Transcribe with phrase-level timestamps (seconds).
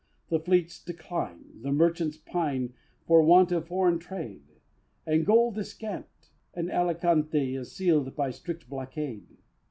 [0.29, 2.73] The fleets decline, the merchants pine
[3.05, 4.41] For want of foreign trade;
[5.05, 6.07] And gold is scant;
[6.55, 9.27] and Alicante Is seal'd by strict blockade!